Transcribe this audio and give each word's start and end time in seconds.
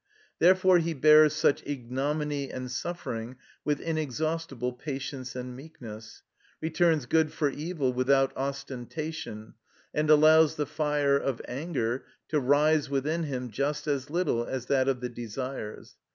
Therefore 0.39 0.79
he 0.79 0.95
bears 0.95 1.33
such 1.35 1.61
ignominy 1.63 2.49
and 2.51 2.71
suffering 2.71 3.35
with 3.63 3.79
inexhaustible 3.79 4.73
patience 4.73 5.35
and 5.35 5.55
meekness, 5.55 6.23
returns 6.59 7.05
good 7.05 7.31
for 7.31 7.51
evil 7.51 7.93
without 7.93 8.35
ostentation, 8.35 9.53
and 9.93 10.09
allows 10.09 10.55
the 10.55 10.65
fire 10.65 11.17
of 11.19 11.39
anger 11.47 12.03
to 12.29 12.39
rise 12.39 12.89
within 12.89 13.25
him 13.25 13.51
just 13.51 13.85
as 13.85 14.09
little 14.09 14.43
as 14.43 14.65
that 14.65 14.87
of 14.87 15.01
the 15.01 15.09
desires. 15.09 15.97